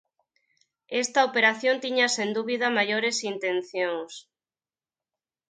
[1.03, 4.11] Esta operación tiña sen dúbida maiores intencións.